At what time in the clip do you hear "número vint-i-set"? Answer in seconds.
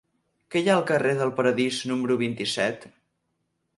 1.91-2.93